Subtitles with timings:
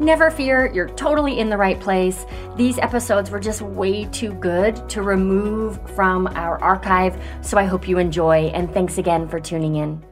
[0.00, 2.24] Never fear, you're totally in the right place.
[2.56, 7.20] These episodes were just way too good to remove from our archive.
[7.42, 10.07] So I hope you enjoy, and thanks again for tuning in.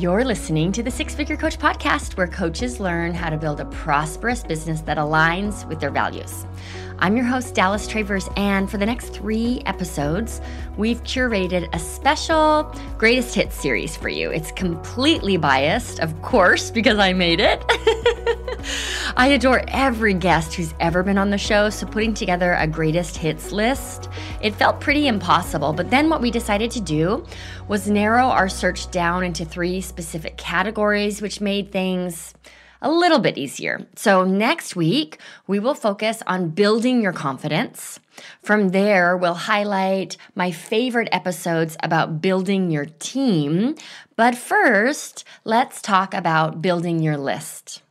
[0.00, 3.66] You're listening to the Six Figure Coach podcast, where coaches learn how to build a
[3.66, 6.46] prosperous business that aligns with their values.
[7.00, 10.40] I'm your host, Dallas Travers, and for the next three episodes,
[10.78, 14.30] we've curated a special greatest hits series for you.
[14.30, 17.62] It's completely biased, of course, because I made it.
[19.20, 23.18] I adore every guest who's ever been on the show, so putting together a greatest
[23.18, 24.08] hits list,
[24.40, 25.74] it felt pretty impossible.
[25.74, 27.26] But then what we decided to do
[27.68, 32.32] was narrow our search down into three specific categories, which made things
[32.80, 33.86] a little bit easier.
[33.94, 38.00] So, next week, we will focus on building your confidence.
[38.40, 43.74] From there, we'll highlight my favorite episodes about building your team.
[44.16, 47.82] But first, let's talk about building your list.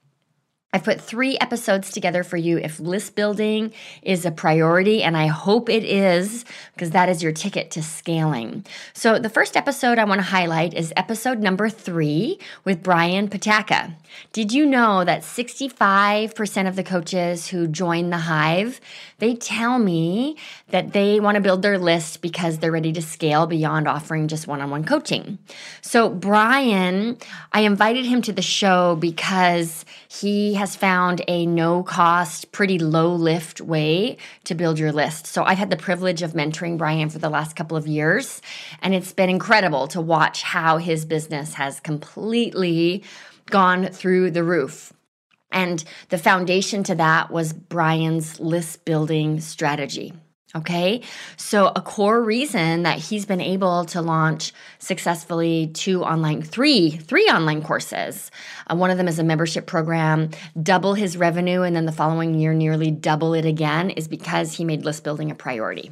[0.72, 5.26] I've put three episodes together for you if list building is a priority, and I
[5.26, 8.64] hope it is because that is your ticket to scaling.
[8.94, 13.96] So, the first episode I want to highlight is episode number three with Brian Patacca.
[14.32, 18.80] Did you know that 65% of the coaches who join the Hive,
[19.18, 20.36] they tell me
[20.70, 24.46] that they want to build their list because they're ready to scale beyond offering just
[24.46, 25.40] one-on-one coaching.
[25.82, 27.18] So, Brian,
[27.54, 33.14] I invited him to the show because he has found a no cost, pretty low
[33.14, 35.28] lift way to build your list.
[35.28, 38.42] So I've had the privilege of mentoring Brian for the last couple of years,
[38.82, 43.04] and it's been incredible to watch how his business has completely
[43.52, 44.92] gone through the roof.
[45.52, 50.14] And the foundation to that was Brian's list building strategy.
[50.56, 51.02] Okay.
[51.38, 57.26] So, a core reason that he's been able to launch successfully two online, three, three
[57.26, 58.32] online courses.
[58.66, 62.34] Uh, one of them is a membership program, double his revenue, and then the following
[62.34, 65.92] year, nearly double it again, is because he made list building a priority.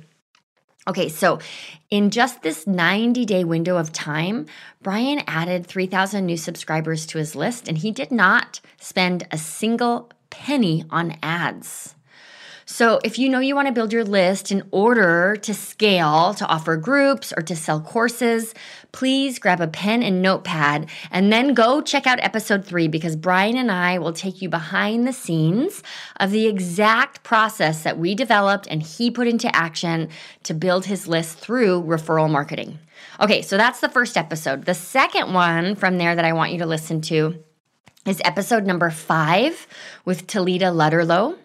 [0.88, 1.38] Okay, so
[1.92, 4.48] in just this 90 day window of time,
[4.82, 10.10] Brian added 3,000 new subscribers to his list, and he did not spend a single
[10.32, 11.94] penny on ads.
[12.70, 16.46] So, if you know you want to build your list in order to scale, to
[16.48, 18.54] offer groups, or to sell courses,
[18.92, 23.56] please grab a pen and notepad and then go check out episode three because Brian
[23.56, 25.82] and I will take you behind the scenes
[26.20, 30.10] of the exact process that we developed and he put into action
[30.44, 32.80] to build his list through referral marketing.
[33.22, 34.66] Okay, so that's the first episode.
[34.66, 37.42] The second one from there that I want you to listen to
[38.06, 39.68] is episode number five
[40.04, 41.38] with Tilita Lutterloh.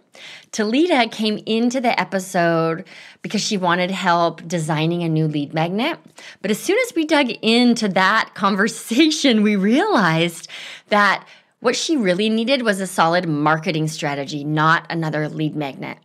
[0.52, 2.84] Tilita came into the episode
[3.22, 5.98] because she wanted help designing a new lead magnet.
[6.40, 10.48] But as soon as we dug into that conversation, we realized
[10.88, 11.26] that
[11.60, 15.98] what she really needed was a solid marketing strategy, not another lead magnet.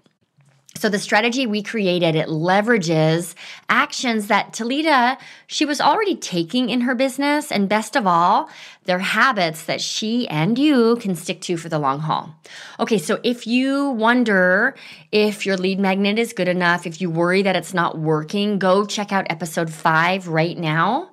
[0.77, 3.33] So the strategy we created, it leverages
[3.67, 5.17] actions that Tilita,
[5.47, 7.51] she was already taking in her business.
[7.51, 8.47] And best of all,
[8.85, 12.35] they're habits that she and you can stick to for the long haul.
[12.79, 14.75] Okay, so if you wonder
[15.11, 18.85] if your lead magnet is good enough, if you worry that it's not working, go
[18.85, 21.09] check out episode five right now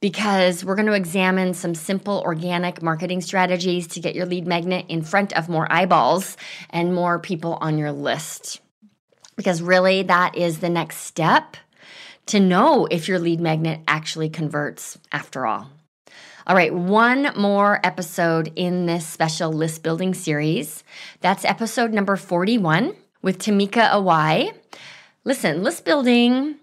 [0.00, 4.86] because we're going to examine some simple organic marketing strategies to get your lead magnet
[4.88, 6.36] in front of more eyeballs
[6.70, 8.60] and more people on your list
[9.38, 11.56] because really that is the next step
[12.26, 15.70] to know if your lead magnet actually converts after all.
[16.44, 20.82] All right, one more episode in this special list building series.
[21.20, 24.52] That's episode number 41 with Tamika Auwai.
[25.22, 26.56] Listen, list building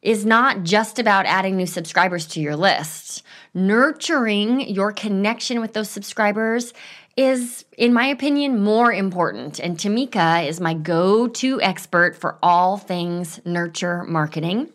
[0.00, 3.24] is not just about adding new subscribers to your list.
[3.54, 6.74] Nurturing your connection with those subscribers
[7.16, 9.60] is, in my opinion, more important.
[9.60, 14.70] And Tamika is my go to expert for all things nurture marketing.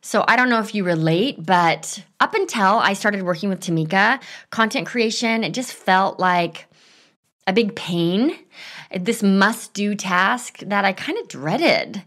[0.00, 4.20] So I don't know if you relate, but up until I started working with Tamika,
[4.50, 6.66] content creation, it just felt like
[7.46, 8.36] a big pain,
[9.00, 12.02] this must do task that I kind of dreaded.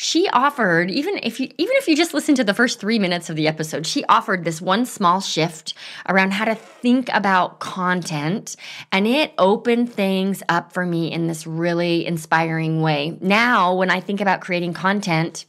[0.00, 3.28] She offered even if you even if you just listen to the first 3 minutes
[3.28, 5.74] of the episode she offered this one small shift
[6.08, 8.54] around how to think about content
[8.92, 13.98] and it opened things up for me in this really inspiring way now when i
[13.98, 15.46] think about creating content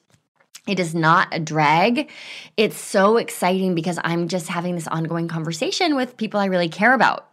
[0.67, 2.11] it is not a drag.
[2.55, 6.93] It's so exciting because I'm just having this ongoing conversation with people I really care
[6.93, 7.27] about.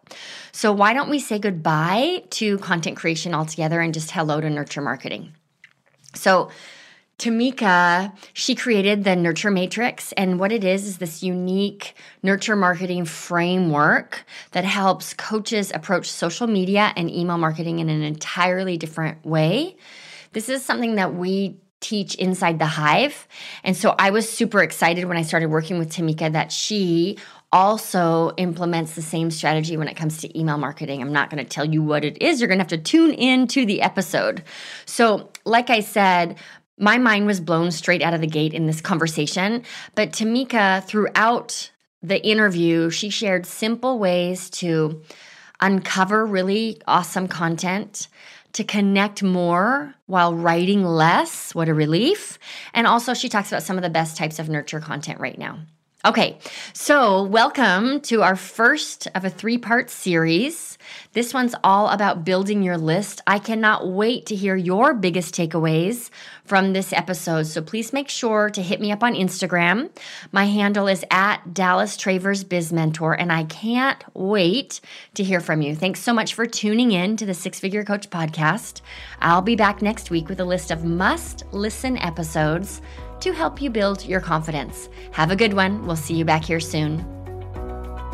[0.53, 4.81] So, why don't we say goodbye to content creation altogether and just hello to nurture
[4.81, 5.35] marketing?
[6.15, 6.51] So,
[7.19, 10.13] Tamika, she created the Nurture Matrix.
[10.13, 16.47] And what it is, is this unique nurture marketing framework that helps coaches approach social
[16.47, 19.77] media and email marketing in an entirely different way.
[20.33, 23.27] This is something that we teach inside the hive.
[23.63, 27.19] And so I was super excited when I started working with Tamika that she
[27.53, 31.01] also implements the same strategy when it comes to email marketing.
[31.01, 32.41] I'm not going to tell you what it is.
[32.41, 34.43] You're going to have to tune in to the episode.
[34.85, 36.37] So, like I said,
[36.79, 39.63] my mind was blown straight out of the gate in this conversation.
[39.95, 41.71] But Tamika, throughout
[42.03, 45.03] the interview, she shared simple ways to
[45.61, 48.09] uncover really awesome content,
[48.53, 51.55] to connect more while writing less.
[51.55, 52.39] What a relief.
[52.75, 55.61] And also, she talks about some of the best types of nurture content right now.
[56.07, 56.39] Okay,
[56.73, 60.79] so welcome to our first of a three part series.
[61.15, 63.21] This one's all about building your list.
[63.27, 66.11] I cannot wait to hear your biggest takeaways
[66.45, 67.49] from this episode.
[67.49, 69.91] So please make sure to hit me up on Instagram.
[70.31, 74.81] My handle is at Dallas Travers Biz Mentor, and I can't wait
[75.15, 75.75] to hear from you.
[75.75, 78.81] Thanks so much for tuning in to the Six Figure Coach podcast.
[79.21, 82.81] I'll be back next week with a list of must listen episodes
[83.21, 84.89] to help you build your confidence.
[85.13, 85.87] Have a good one.
[85.87, 87.05] We'll see you back here soon.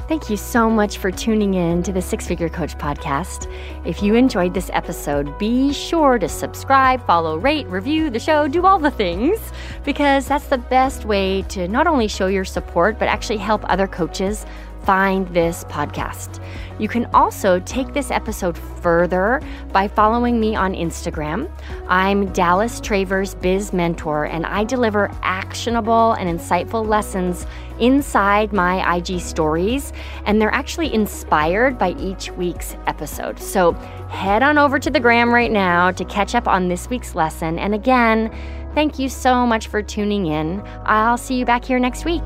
[0.09, 3.51] Thank you so much for tuning in to the Six Figure Coach podcast.
[3.87, 8.67] If you enjoyed this episode, be sure to subscribe, follow, rate, review the show, do
[8.67, 9.39] all the things,
[9.85, 13.87] because that's the best way to not only show your support, but actually help other
[13.87, 14.45] coaches
[14.85, 16.43] find this podcast.
[16.79, 19.41] You can also take this episode further
[19.73, 21.51] by following me on Instagram.
[21.89, 27.47] I'm Dallas Travers Biz Mentor, and I deliver actionable and insightful lessons
[27.79, 29.93] inside my IG stories,
[30.27, 33.39] and they're actually inspired by each week's episode.
[33.39, 33.73] So
[34.09, 37.59] head on over to the gram right now to catch up on this week's lesson.
[37.59, 38.35] And again,
[38.75, 40.63] thank you so much for tuning in.
[40.85, 42.25] I'll see you back here next week.